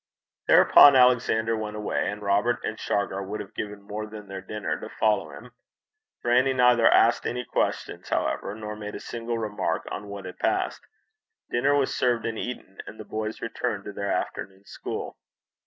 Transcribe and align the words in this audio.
Thereupon 0.47 0.95
Alexander 0.95 1.55
went 1.55 1.75
away, 1.75 2.09
and 2.09 2.23
Robert 2.23 2.57
and 2.63 2.79
Shargar 2.79 3.21
would 3.21 3.39
have 3.39 3.53
given 3.53 3.83
more 3.83 4.07
than 4.07 4.27
their 4.27 4.41
dinner 4.41 4.79
to 4.79 4.89
follow 4.89 5.29
him. 5.29 5.51
Grannie 6.23 6.53
neither 6.53 6.89
asked 6.89 7.27
any 7.27 7.45
questions, 7.45 8.09
however, 8.09 8.55
nor 8.55 8.75
made 8.75 8.95
a 8.95 8.99
single 8.99 9.37
remark 9.37 9.87
on 9.91 10.07
what 10.07 10.25
had 10.25 10.39
passed. 10.39 10.81
Dinner 11.51 11.75
was 11.75 11.95
served 11.95 12.25
and 12.25 12.39
eaten, 12.39 12.79
and 12.87 12.99
the 12.99 13.05
boys 13.05 13.41
returned 13.43 13.83
to 13.83 13.93
their 13.93 14.11
afternoon 14.11 14.65
school. 14.65 15.19